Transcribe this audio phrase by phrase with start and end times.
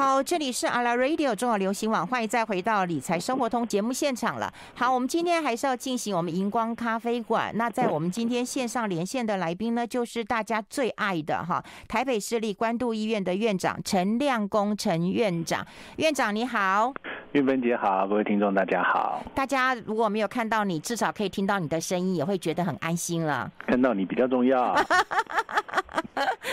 [0.00, 4.50] 好，这里是阿拉 Radio 中广流行网，欢迎再回到理财生活通节目现场了。
[4.74, 7.52] 好，我们今天还是要进行我们荧光咖啡馆。
[7.54, 15.66] 那在我们今天线上连线的来宾呢，就是大家最爱的哈，台北市立关渡医院的院长陈亮功陈院长。
[15.96, 16.94] 院长你好，
[17.32, 19.22] 玉芬姐好，各位听众大家好。
[19.34, 23.52] 大家如果没有看到你，至少可以听到你的声音，也会觉得很安心了。
[23.66, 24.74] 看到你比较重要。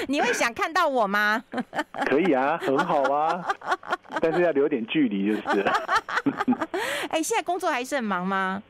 [0.07, 1.43] 你会想看到我吗？
[2.05, 3.36] 可以啊，很好啊，
[4.21, 5.61] 但是要留点距离就是。
[7.09, 8.61] 哎，现在工作还是很忙吗？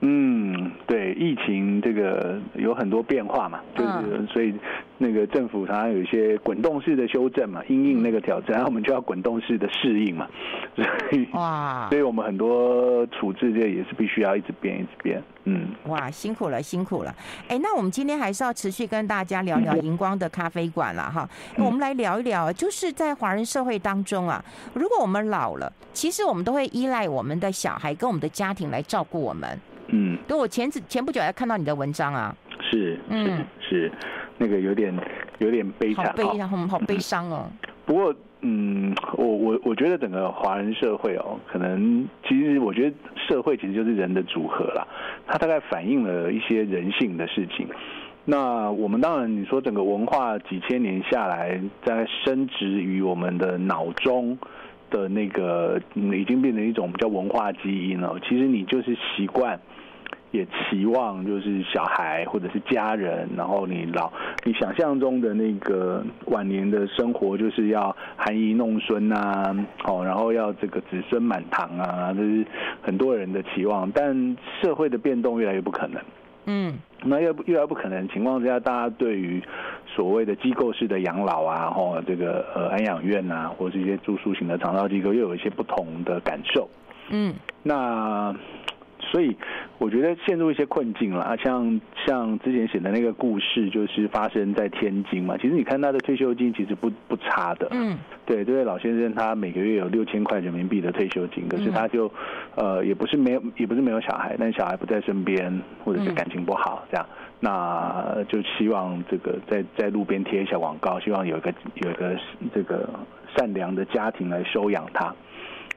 [0.00, 4.54] 嗯，对，疫情这个有很多变化嘛，就是所以。
[5.02, 10.28] 那个政府常常有一些滚动式的修正嘛，因应那个挑战，然后我们就要滚动式的适应嘛，
[10.76, 10.84] 所
[11.18, 17.14] 以哇，所以我们很多处置这也是必须要一直变一直变，嗯，哇，辛苦了辛苦了，
[17.48, 21.26] 哎，那我们今天还是要持续跟大家聊聊荧光的咖啡馆了哈，
[21.56, 29.58] 我们来聊一聊，就是在华人社会当中啊，如果我们老了，其实我们都会依赖我们的小孩跟我们的家庭来照顾我们，
[29.92, 32.34] 嗯，对，我前次前不久还看到你的文章啊，
[32.70, 33.90] 是，嗯，是。
[34.42, 34.90] 那个有点
[35.38, 37.50] 有点悲惨，好悲啊，好悲伤哦。
[37.84, 42.96] 不过，嗯，我我我觉得整个华人社会哦，可能其实我觉得
[43.28, 44.86] 社会其实就是人的组合啦，
[45.26, 47.68] 它大概反映了一些人性的事情。
[48.24, 54.38] 那我们当然你说整个文化几千年下来，在深植于我们的脑中
[54.90, 58.18] 的那个，已经变成一种叫文化基因了。
[58.28, 59.58] 其实你就是习惯。
[60.32, 64.08] 也期望就是小孩或者是家人，然后你老
[64.44, 69.52] 你想象中的那个晚年的生活，就是要含饴弄孙啊，
[69.88, 72.46] 哦，然后要这个子孙满堂啊，这是
[72.80, 73.90] 很多人的期望。
[73.90, 76.00] 但社会的变动越来越不可能，
[76.46, 79.42] 嗯，那越越来越不可能情况之下，大家对于
[79.94, 86.68] 所谓的机构式的养老啊，或这个呃安养院啊，或者是一些住宿型的长照机构，又有一些不同的感受，
[87.10, 88.34] 嗯，那。
[89.10, 89.36] 所以
[89.78, 91.22] 我觉得陷入一些困境了。
[91.22, 95.36] 啊，像像之前写的那个故事，就是发生在天津嘛。
[95.36, 102.10] 其实你看他的退休金其实不不差的，嗯，对，这位老先生他每个月有六千块人民币的退休金，可是他就
[102.54, 107.06] 呃也不是没有也不是没有小孩，但小孩不在身边，或者是感情不好这样，
[107.40, 112.16] 那就希望这个在在路边贴一下广告，希望有一个有一个
[112.54, 112.88] 这个
[113.36, 115.14] 善良的家庭来收养他。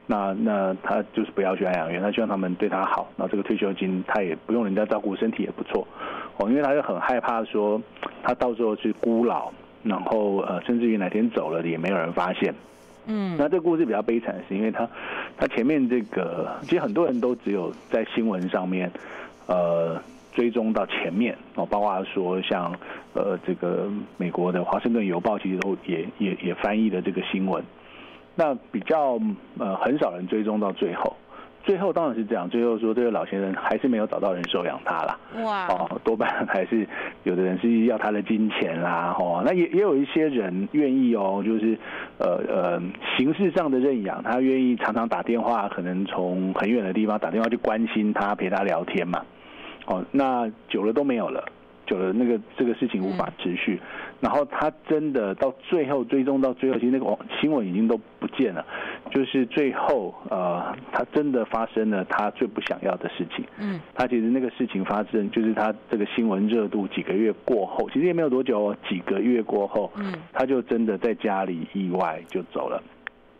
[0.06, 3.08] 那那他就是不要去安养院，他希望他们对他好。
[3.16, 5.86] 然后这个退休金他也不用人家照顾，身体也不错
[6.36, 7.80] 哦，因为他就很害怕说
[8.22, 9.50] 他到时候去孤老，
[9.82, 12.54] 然后呃甚至于哪天走了也没有人发现。
[13.06, 14.88] 嗯，那这个故事比较悲惨的是，因为他
[15.38, 18.90] 他前面这个其实很多人都只有在新闻上面
[19.46, 19.98] 呃
[20.34, 22.74] 追踪到前面哦，包括说像
[23.14, 27.62] 呃这个美国的华盛顿邮报其实都也也也翻译了这个新闻。
[28.34, 29.18] 那比较
[29.58, 31.16] 呃很少人追踪到最后，
[31.62, 35.18] 最后当然是这样，最后说这个老先生还是没有找到人收养他啦。
[35.42, 36.86] 哇哦，多半还是
[37.22, 41.78] 有的人是要他的金钱啦，哦，那也也有一些人愿意哦，就是
[42.18, 42.82] 呃呃
[43.16, 49.22] 形式上的认养，他愿意常常打电话，可能从很远的地方打电话去关心他，陪他聊天嘛，
[49.86, 51.44] 哦，那久了都没有了。
[51.94, 53.80] 久了，那个这个事情无法持续，
[54.20, 58.64] 然后他真的到最后追踪到最后，其实那个新闻已经都不见了。
[59.10, 63.44] 就是最后，呃，他真的发生了他最不想要的事情。
[63.58, 72.82] 嗯，他其实那个事情发生，就是他这个新闻热度几个月过后，其实也没有多久哦，几个月过后，嗯，他就真的在家里意外就走了。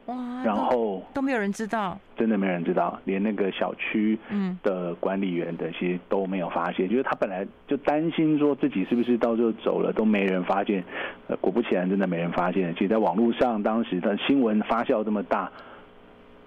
[0.07, 0.43] 哇！
[0.45, 6.89] 然后都没有人知道，真的没有人知道，连那个小区嗯的管理员等些都没有发现。
[6.89, 10.85] 就是他本来就担心说自己是不是到时候走了都没人发现，
[11.29, 12.73] 呃，果不其然，真的没人发现。
[12.75, 15.51] 其实，在网络上，当时的新闻发酵这么大，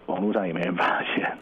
[0.06, 1.38] 网络上也没人发现。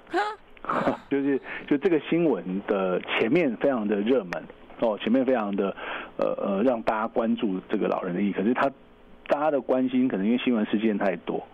[1.12, 4.44] 就是就这个新闻的前面非常的热门
[4.80, 5.76] 哦，前面非常的
[6.18, 8.72] 呃呃让大家关注这个老人的意义，可是他
[9.28, 11.46] 大家的关心可能因为新闻事件太多。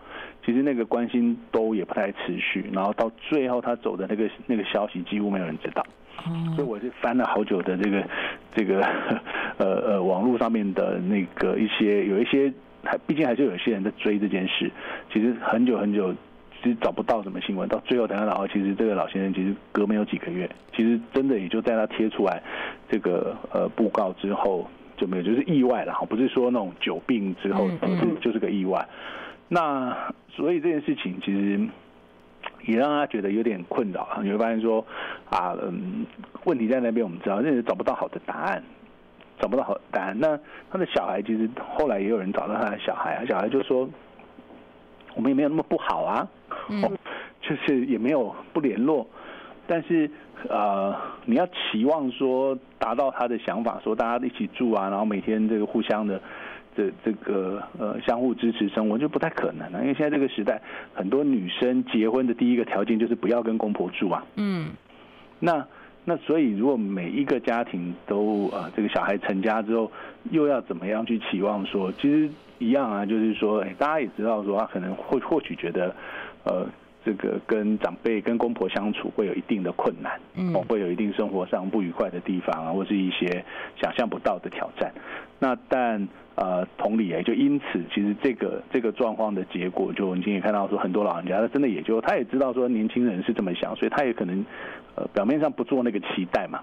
[0.44, 5.85] 其实那个关心都也不太持续，然后到最后他走的那个那个消息几乎没有人知道，
[6.55, 8.03] 所以我是翻了好久的这个
[8.55, 8.82] 这个
[9.58, 12.52] 呃呃网络上面的那个一些有一些
[12.84, 14.72] 还毕竟还是有一些人在追这件事，
[15.14, 16.11] 其实很久很久
[16.64, 22.41] 其实找不到什么新闻，到最后等到然后其实这个老先生其实隔没有几个月，其实真的也就在他贴出来
[22.90, 24.67] 这个呃布告之后
[24.97, 28.84] 就没有，就是意外了哈，不是说那种久病之后，就是就是个意外。
[29.53, 29.94] 那
[30.30, 31.59] 所以这件事情其实
[32.64, 34.22] 也让他觉得有点困扰啊。
[34.24, 34.80] 你会发现说
[35.30, 36.06] 啊，嗯，
[36.46, 38.64] 问题在那边，我们知道，但是找不到好的答案，
[39.42, 40.18] 找不到好的答案。
[40.18, 40.40] 那
[40.72, 43.90] 他的小孩其实后来也有人找到他的小孩啊，小孩就说，
[45.16, 46.26] 我们也没有那么不好啊，
[46.70, 46.82] 嗯，
[47.42, 49.06] 就是也没有不联络，
[49.68, 50.09] 但是
[50.48, 50.96] 呃，
[51.26, 56.22] 你要期望说达到他的想法，说大家一起住啊，然后每天这个互相的。
[56.76, 60.62] 这这个呃相互支持生活就不太可能了，因为现在这个时代，
[60.94, 64.26] 很多女生结婚的第一个条件就是不要跟公婆住啊。
[64.35, 64.70] 嗯，
[65.40, 65.66] 那
[66.06, 69.91] 那所以如果每一个家庭都呃这个小孩成家之后，
[70.32, 72.29] 又要怎么样去期望说，其实
[72.59, 75.96] 一样啊，就是说，哎，大家也知道说，他可能会或许觉得
[76.44, 76.67] 呃。
[77.03, 83.44] 这个跟长辈、跟公婆相处会有一定的困难，嗯，会有一定生活上不愉快的地方啊，或是一些
[83.82, 84.92] 想象不到的挑战。
[85.40, 94.44] 那但呃，同理也就因此，其实这个这个状况的结果，就我们今天也看到说，很多老人家他真的也就他也知道说，年轻人是这么想，所以他也可能
[94.96, 96.62] 呃表面上不做那个期待嘛，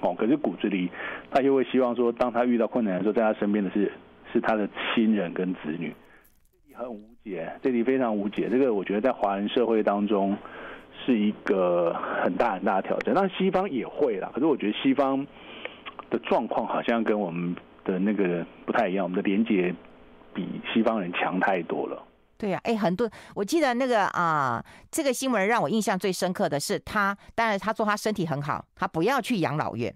[0.00, 0.88] 哦，可是骨子里
[1.30, 3.92] 他就会希望说，当他遇到困难的时候，在他身边的是
[4.32, 5.92] 是他的亲人跟子女，
[6.76, 7.50] 很无解。
[7.62, 10.36] 这里非常无解，这个我觉得在华人社会当中
[11.04, 13.14] 是一个很大很大的挑战。
[13.14, 15.26] 但西方也会啦，可是我觉得西方
[16.10, 19.74] 的状况好像跟我们的那个不太一样，我们的连接
[20.34, 22.02] 比西方人强太多了。
[22.38, 29.94] 对呀、啊，哎，很多我记得那个啊，这个新闻让我印象最深刻的是他，当然他说他身体很好，他不要去养老院。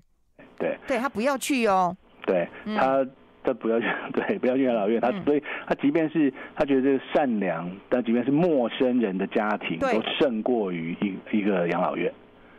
[0.58, 1.96] 对，对他不要去哦。
[2.26, 3.06] 对他。
[3.42, 5.00] 嗯他不要去， 对，不要去养老院。
[5.00, 12.12] 他所以，他即便是他觉得这个善良，但即便是陌生人的家庭，都胜过于一一个养老院。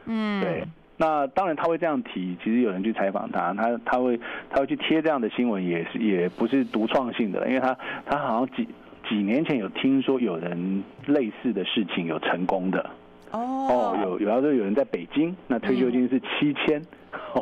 [0.08, 0.64] 嗯，对。
[0.98, 4.20] 那当然他会这样提，其实有人去采访他，他他会
[4.50, 8.68] 他会去贴这样的新闻，也是也不是独创性的，因为他他好像几
[9.08, 12.90] 几年前有听说有人类似的事情有成功的。
[13.32, 13.40] 哦。
[13.40, 16.80] 哦，有有要说有人在北京，那退休金是七千。
[16.80, 16.86] 嗯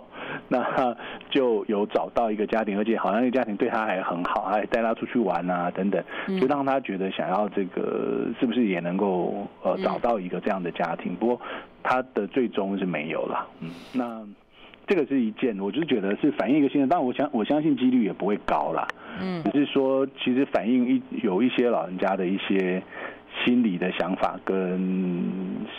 [0.52, 0.98] 那
[1.30, 6.04] 就有找到一个家庭，而且好像那个家庭对他还很好，还带他出去玩啊等等，
[6.42, 11.16] 就让他觉得想要这个是不是也能够呃找到一个这样的家庭。
[11.16, 11.42] 不过
[11.84, 13.48] 他的最终是没有了。
[13.62, 14.28] 嗯，那
[14.88, 18.88] 这个是一件，我就是觉得是反映一个现象，但我相我相信几率也不会高啦。
[19.22, 22.82] 嗯，只是说其实反映一有一些老人家的一些
[23.46, 24.80] 心理的想法跟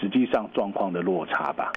[0.01, 1.73] 实际上状况的落差吧。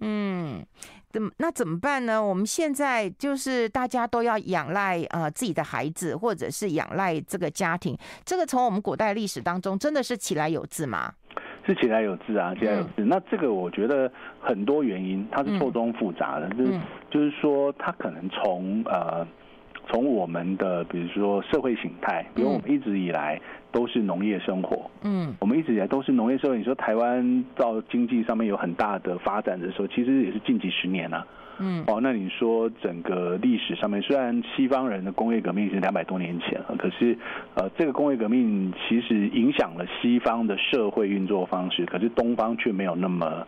[0.00, 0.64] 嗯。
[1.12, 2.24] 怎么那怎么办呢？
[2.24, 7.96] 我们现在就是大家都要仰赖呃自己的孩子，或者是仰赖这个家庭。
[8.24, 11.12] 这个从我们古代历史当中真的是起来有字吗？
[11.64, 12.90] 是起来有字啊，起来有字。
[12.96, 14.10] 嗯、那这个我觉得
[14.40, 16.48] 很多原因，它是错综复杂的。
[16.56, 16.80] 嗯、就是
[17.10, 19.24] 就是说，它可能从呃
[19.92, 23.40] 从我们的比如说社会形态，比如我们一直以来。
[23.72, 26.58] 都是农业生活，嗯，我们一直以来都是农业社会。
[26.58, 31.26] 你说台湾到经济上面有很大的发展的时候，其实也是近几十年了，
[31.58, 37.16] 嗯，哦，那你说整个历史上面，虽然西方人的工业革命是两百多年前了，可是
[37.54, 43.46] 呃，这个工业革命其实影响了西方的社会运作方式，可是东方却没有那么。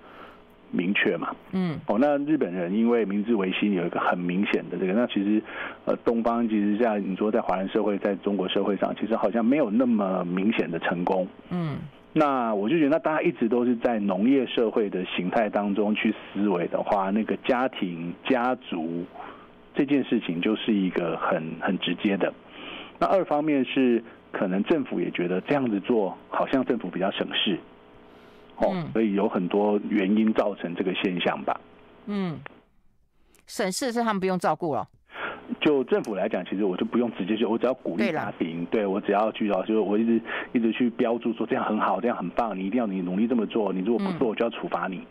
[0.70, 5.42] 明确嘛，嗯，哦，那日本人因为明治维新有一个很明显的这个，那其实，
[5.84, 11.76] 呃，东方其实像你说在华人社会，在中国社会上，其实好像没有那么明显的成功，嗯，
[12.12, 19.04] 那我就觉得，那大家一直都是在农业社会的形态当中去思维的话，那个家庭家族
[19.74, 22.32] 这件事情就是一个很很直接的。
[22.98, 24.02] 那二方面是
[24.32, 27.58] 可能政府也觉得这样子做好像政府比较省事。
[28.56, 31.60] 哦，所以有很多原因造成这个现象吧。
[32.06, 32.38] 嗯，
[33.46, 34.86] 省事是他们不用照顾了。
[35.60, 40.20] 就政府来讲，其实我就不用直接去，我只要鼓励家庭，对，我只要去到，就是我一直
[40.52, 45.02] 一直去标注说这样很好，这样很棒，你一定要你努力这么做，你如果不做，我就要处罚你。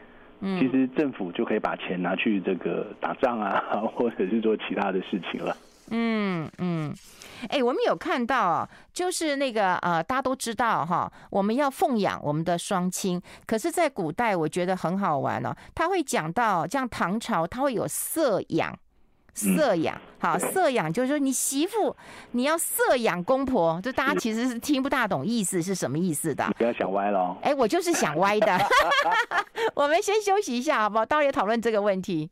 [0.42, 3.64] 嗯，其实政府就可以把钱拿去这个打仗啊，
[3.96, 5.56] 或者是做其他的事情了。
[5.96, 6.92] 嗯嗯，
[7.44, 13.22] 哎、欸，我们有看到啊，就是那个呃，大家都知道哈，我们要奉养我们的双亲。
[13.46, 18.76] 可是，在古代，我觉得很好玩哦，他会讲到，像唐朝，他会有色养，
[19.36, 21.96] 色养，好，色养就是说你媳妇
[22.32, 26.52] 你要色养公婆，就大家其实是听不大懂意思是什么意思的。
[26.58, 27.38] 不要想歪了。
[27.44, 28.60] 哎、欸，我就是想歪的。
[29.76, 31.06] 我们先休息一下，好不好？
[31.06, 32.32] 待会讨论这个问题。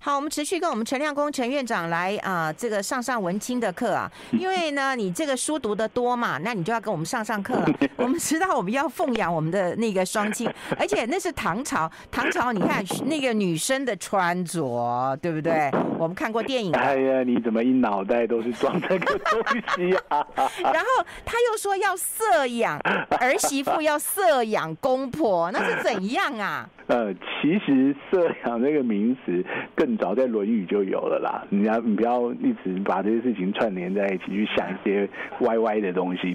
[0.00, 4.10] 好，我们持续跟我们陈亮公陈院长来啊、呃，这个上上文青的课啊。
[4.32, 7.66] 因为呢，你这个书读的多嘛，那你就要跟我们上上课了。
[7.98, 15.68] 我们知道我们要奉养我们的那个双亲，而且那是唐朝，唐朝你看那个女生的穿着，对不对？
[15.98, 16.72] 我们看过电影。
[16.74, 19.42] 哎呀，你怎么一脑袋都是装这个东
[19.74, 20.24] 西啊？
[20.62, 22.78] 然后他又说要色养
[23.18, 26.70] 儿媳妇，要色养公婆，那是怎样啊？
[26.88, 31.46] 呃，其实色养这个名词更早在《论语》就有了啦。
[31.50, 35.08] 你要你不要一直把这些事情串联在一起去想一些
[35.40, 36.34] 歪歪的东西。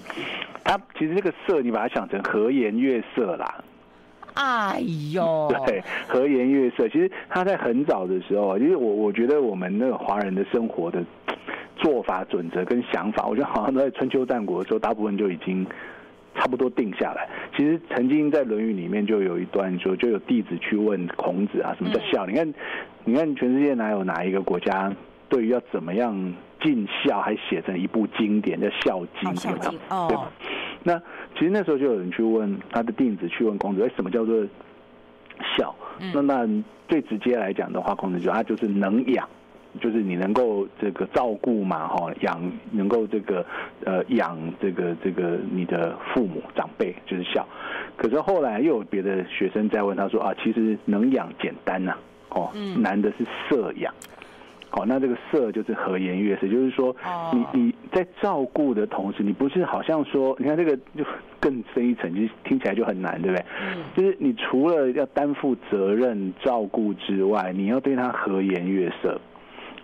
[0.63, 3.63] 它其实这个色，你把它想成和颜悦色啦。
[4.35, 4.79] 哎
[5.11, 11.03] 呦， 对，和颜悦色，其实他在很早的时候，其实我我觉得我们那个华人的生活的
[11.77, 15.65] 做法准则跟想法，我觉得好像都在春秋战国的时候，大部分就已经
[16.35, 17.27] 差不多定下来。
[17.55, 22.25] 其实曾经在《论语》里面就有一段说，就有弟子去问孔子啊，什么叫孝？
[22.25, 22.53] 你看，
[23.05, 24.91] 你看全世界哪有哪一个国家
[25.29, 30.31] 对于要怎么样尽孝，还写成一部经典叫《孝经》，孝经哦，对吧？
[30.83, 30.99] 那
[31.37, 34.45] 其实那时候就有人去问他的弟子去问孔子，哎，什么叫做
[35.57, 35.73] 孝？
[35.99, 39.29] 嗯、那那最直接来讲的话，孔子就他就是能养，
[39.81, 43.45] 就是你能够这个照顾嘛，哈，养能够这个
[43.85, 47.47] 呃养这个这个你的父母长辈就是孝。
[47.97, 51.91] 可是后来又有别的学生在问他说啊，其实能养简单呐、
[52.29, 53.93] 啊，哦，难的是色养。
[54.75, 56.95] 好，那这个色就是和颜悦色，就是说，
[57.31, 61.05] 你你在照顾的同时，你不是好像说，你看这个就
[61.39, 63.45] 更深一层，就听起来就很难，对不对？
[63.61, 63.83] 嗯。
[63.95, 69.21] 就是你除了要担负责任照顾之外，你要对他和颜悦色，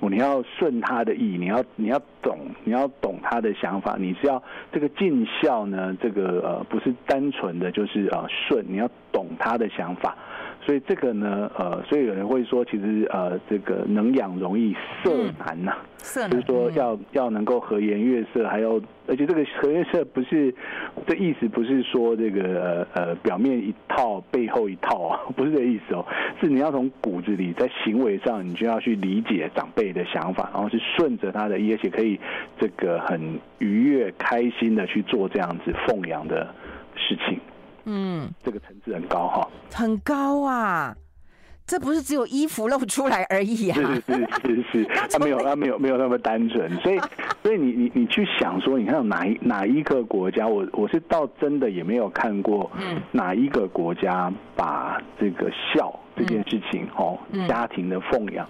[0.07, 4.41] 你要顺他的意，你要你要懂，你要懂他的想法，你是要
[4.71, 5.97] 这个尽孝呢？
[6.01, 10.15] 这个呃，不是单纯的就是呃顺，你要懂他的想法。
[10.69, 15.85] 所以这个呢，呃，所以有人会说，其实呃，这个能养容易，色难呐、啊。
[15.97, 20.53] 色难，就是说要、嗯、要能够和颜悦色，还要而且这个和颜色不是
[21.07, 26.05] 这意思，不是说这个呃呃表面一套背后一套啊， 不是这个意思哦，
[26.39, 32.19] 是你要从骨子里在行为上，你就要去理解长辈的想法，然后是顺着他的意，而且可以
[32.59, 33.19] 这个很
[33.57, 36.53] 愉悦开心的去做这样子奉养的
[36.95, 37.39] 事情。
[37.91, 40.95] 嗯，这个层次很高哈，很高啊！
[41.65, 43.75] 这不是只有衣服露出来而已啊！
[43.75, 46.99] 是是是是，他 没有他没有没有那么单纯，所以
[47.43, 57.17] 所以你你你去想说，你看有哪一哪一个国家，我我是倒真的也没有看过，嗯，哪一个国家把这个孝这件事情哦，
[57.47, 58.47] 家庭的奉养，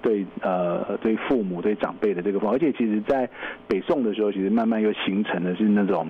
[0.00, 3.28] 对呃对父母对长辈的这个奉养，而且其实在
[3.68, 6.08] 北宋的时候，其实慢慢又形成的是那种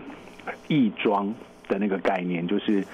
[0.68, 1.32] 义庄。
[1.72, 2.84] 的那个概念就是，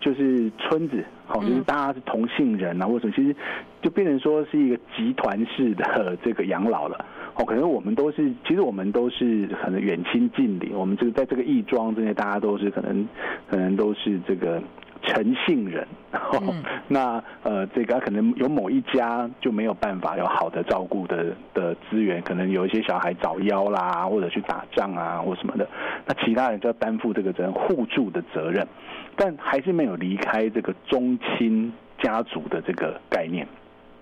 [0.00, 3.36] 就是村子，好，就是大家是同姓人啊，或者什么，其实
[3.82, 7.04] 就变成说是一个集团式的这个养老了。
[7.34, 13.06] 哦，可能我们都是，其实我们都是可能远亲近邻，我们这个在这个义庄这些，大家都是可能，
[13.50, 14.62] 可能都是这个。
[15.06, 15.86] 陈姓人，
[16.40, 25.68] 嗯、那呃，这个可能有某一家就没有办法有好的照顾的的资源，可能有一些小孩早夭啦，或者去打仗啊，或什么的，
[26.06, 28.66] 那其他人就要担负这个责任，互助的责任，
[29.14, 33.46] 但还是没有离开这个宗亲家族的这个概念，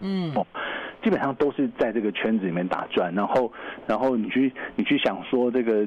[0.01, 0.47] 嗯，哦，
[1.03, 3.53] 基本上都是在这个圈子里面打转，然后，
[3.87, 5.87] 然后你去你去想说这个。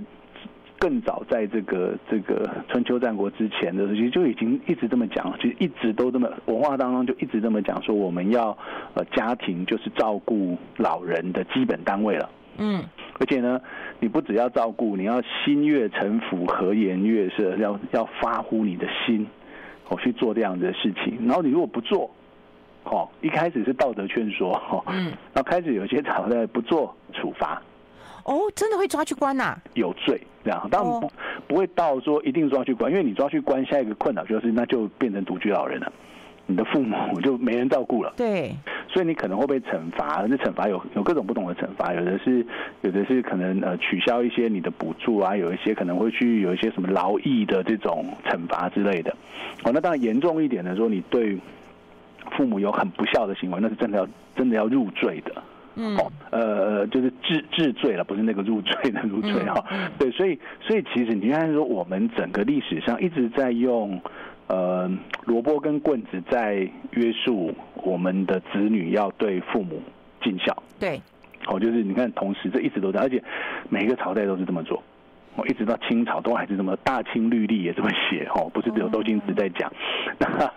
[0.77, 8.57] 更早在这个这个春秋战国之前的时候，就已经一直这么讲，其实一直都这么文化当中就一直这么讲说，我们要
[8.93, 12.29] 呃家庭就是照顾老人的基本单位了。
[12.57, 12.83] 嗯，
[13.19, 13.59] 而且呢，
[13.99, 19.27] 你不只要照顾，你要心悦诚服、和颜悦色，要要发乎你的心，
[19.89, 21.17] 我去做这样子的事情。
[21.25, 22.09] 然后你如果不做，
[22.83, 27.61] 哦，一开始是道德劝说，哦，嗯，然后开始有些朝代不做处罚。
[28.25, 29.61] 哦，真的会抓去关呐、啊？
[29.75, 31.11] 有罪这样，当然不
[31.47, 35.91] 不会到说一定抓去关，因为你抓去关，下一个困扰就是那就变成独居老人了，
[36.47, 38.13] 你的父母就没人照顾了。
[38.17, 38.55] 对，
[38.87, 42.45] 所以你可能会被惩罚，那惩罚有有各种不同的惩罚，有的是
[42.81, 49.11] 有的是可能呃取消一些你的补助啊，有一些可能会去有一些什么劳役的这种惩罚之类的。
[49.63, 51.37] 哦，那当然严重一点的说，你对
[52.35, 55.31] 父母有很不孝的行为，那是真的要真的要入罪的。
[55.75, 59.63] 嗯，哦，呃，就是治治罪了，不是那个入罪的入罪哈。
[59.99, 64.01] 对，所以所以其实你看说，我们整个历史上一直在用
[64.47, 64.89] 呃
[65.25, 69.81] 萝卜跟棍子在约束我们的子女要对父母
[70.23, 70.55] 尽孝。
[70.79, 71.01] 对，
[71.47, 73.21] 哦，就是你看，同时这一直都在，而且
[73.69, 74.81] 每一个朝代都是这么做。
[75.35, 79.69] 哦，一直到清朝都还是这么，大清律例也这么写哦，不是只有周星驰在讲。
[80.17, 80.49] 那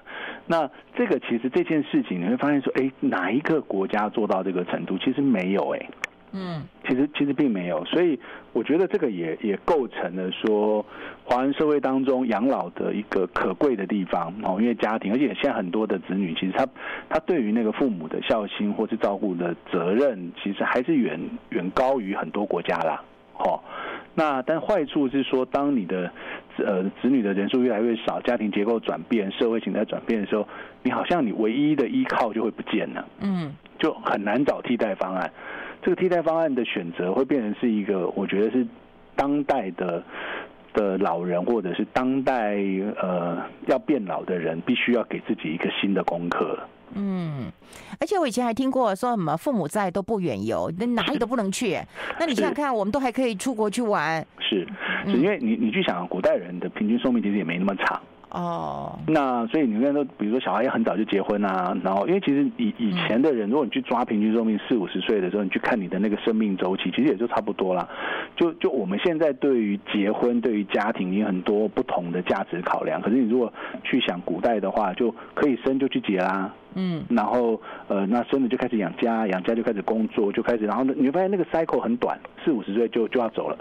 [0.50, 4.96] 那这个其实这件事情，你会发现说，哎，哪一个国家做到这个程度？
[4.96, 5.88] 其实没有哎，
[6.32, 8.18] 嗯，其实其实并没有，所以
[8.54, 10.84] 我觉得这个也也构成了说，
[11.22, 16.66] 华人社会当中养老的一个可贵的地方哦，因为家庭，而且现在很多的子女，其实他
[17.10, 23.02] 他对于那个父母的孝心或是照顾的责任，其实还是远远高于很多国家啦，
[23.36, 23.60] 哦。
[24.14, 26.10] 那但坏处是说，当你的
[26.64, 30.46] 呃子女的人数越来越少，家庭结构转变，社会形态转变的时候，
[30.82, 35.30] 你好像你唯一的依靠就会不见了，嗯，就很难找替代方案。
[35.82, 38.66] 这个替代方案的选择会变成是一个，我觉得是
[39.14, 40.02] 当代的
[40.74, 42.56] 的老人或者是当代
[43.00, 46.58] 呃要变老的人，必须要给自己一个新的功课。
[46.94, 47.50] 嗯，
[48.00, 51.78] 而且我以前还听过说什么父母在都不远游，那哪里都不能去。
[52.18, 54.26] 那你想想看，我们都还可以出国去玩。
[54.40, 54.66] 是，
[55.04, 58.00] 是因为你你去想，古代人的平均寿命其实也没那么长。
[58.30, 59.00] 哦，oh.
[59.08, 67.88] 那所以你看，说比如说小孩也很早就结婚啊，然后因为其实以以前的人，如果你去抓平均寿命四五十岁的时候，你去看你的那个生命周期，其实也就差不多啦。
[68.36, 83.56] 就就我们现在对于结婚、对于家庭有很多不同的价值考量，可是你如果去想古代的话，就可以生就去结啦，嗯，然后呃，那生了就开始养家，养家就开始工作，就开始，然后你会发现那个 cycle 很短，四五十岁就就要走了。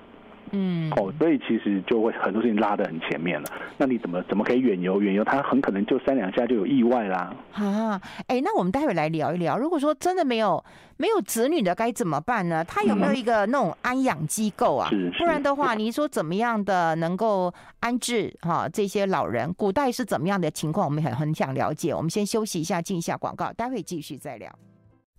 [0.51, 3.49] 嗯，哦，所以其实就会很多事情拉得很前面了。
[3.77, 5.01] 那你怎么怎么可以远游？
[5.01, 7.35] 远游他很可能就三两下就有意外啦。
[7.53, 9.57] 啊，哎，那我们待会来聊一聊。
[9.57, 10.63] 如果说真的没有
[10.97, 12.63] 没有子女的该怎么办呢？
[12.63, 14.89] 他有没有一个那种安养机构啊？
[14.91, 19.53] 嗯、不然的话，你说怎么样的能够安置哈这些老人？
[19.53, 20.87] 古代是怎么样的情况？
[20.87, 21.93] 我们很很想了解。
[21.93, 24.53] 我们先休息一下，进一下广告，待会继续再聊。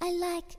[0.01, 0.57] I like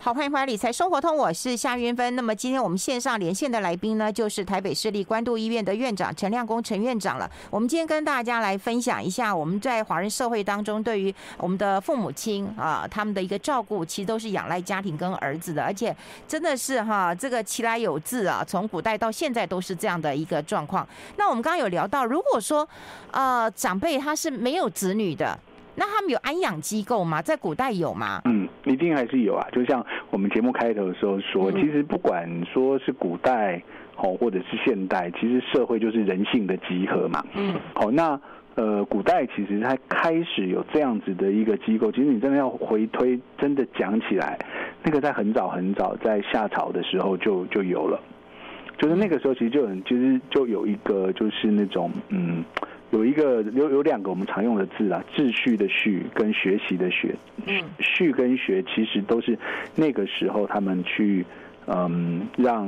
[0.00, 2.14] 好，欢迎回来《理财生活通》，我是夏云芬。
[2.14, 7.28] 那么今天我们线上连线的来宾呢，就是台北市立关渡医院的院长陈亮公陈院长了。
[7.50, 15.94] 我们今天跟大家来分享一下，我们在华人社会当中，对于我们的父母亲啊，他们的一个照顾，其实都是仰赖家庭跟儿子的，而且
[16.28, 20.88] 真的是哈，这个其来有自啊，从古代到现在都是这样的一个状况。
[21.16, 22.66] 那我们刚刚有聊到，如果说
[23.10, 25.36] 呃长辈他是没有子女的。
[25.80, 27.22] 那他们有安养机构吗？
[27.22, 28.20] 在古代有吗？
[28.24, 29.46] 嗯，一定还是有啊。
[29.52, 33.62] 就像我们节目开头的时候说，其实不管说是古代
[33.96, 37.24] 哦，或者是现代，其实社会就是人性的集合嘛。
[37.34, 37.54] 嗯。
[37.74, 38.20] 好，那
[38.54, 44.36] 呃，古代其实它开始有这样子的一个机构，其实你真的要回推，真的讲起来，
[44.82, 48.00] 那个在很早很早，在夏朝的时候就就有了，
[48.78, 52.44] 就是那个时候其实就很，其实就有一个就是那种嗯。
[52.90, 57.14] 有一个有有两个我们常用的字啊，秩序的序跟学习的学，
[57.80, 59.38] 序跟学其实都是
[59.76, 61.22] 那个时候他们去
[61.66, 62.66] 嗯让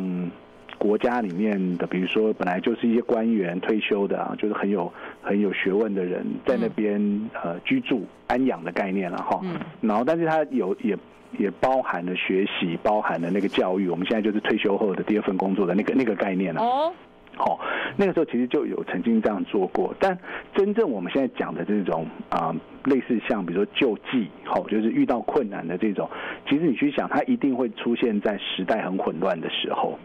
[0.80, 4.90] 国家里面的，比如说本来就是一些官员退休的啊，就是很有
[5.20, 6.98] 很有学问的人在那边
[7.34, 9.38] 呃居住安养的概念了哈，
[9.82, 10.96] 然后但是他有也
[11.38, 16.62] 也包含了学习，包含了那个教育，我们现在就是退休后的第二份工作的那个那个概念了。
[16.62, 16.90] 哦。
[17.36, 17.58] 好，
[17.96, 20.18] 那个时候其实就有曾经这样做过，但
[20.54, 26.10] 真正我们现在讲的这种啊，类似像比如说救济，好，就是遇到困难的这种，
[26.46, 29.98] 其实你去想，它一定会出现在时代很混乱的时候。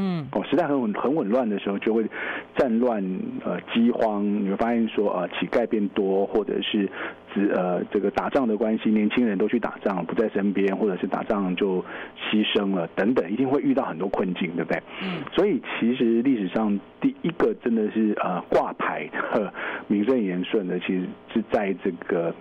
[0.00, 2.04] 嗯，哦，时代很混很紊乱的时候，就会
[2.56, 3.02] 战乱、
[3.44, 6.88] 呃饥荒，你会发现说呃乞丐变多，或者是
[7.34, 11.84] 只呃这个打仗的关系，年轻人都去打仗不在身边，或者是打仗就
[12.30, 14.80] 牺牲了等等，一定会遇到很多困境，对不对？
[15.02, 19.52] 嗯，所以其实历史上第一个真的是呃挂牌的
[19.88, 22.32] 名正言顺的，其实是在这个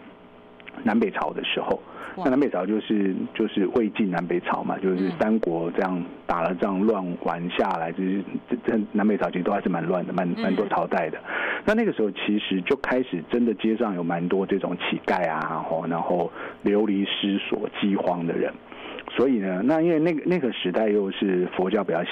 [0.84, 1.82] 南北朝的时候。
[2.20, 11.20] 那南北朝就是就是魏晋南北朝嘛，就是三国这样打了仗乱玩下来，就是这这南北朝其实都还是蛮乱的，蛮蛮多朝代的。
[11.64, 16.32] 那那个时候其实就开始真的街上有蛮多这种乞丐啊，然后
[16.64, 18.52] 流离失所、饥荒的人。
[19.16, 22.06] 所以呢，那因为那个那个时代又是佛教比较兴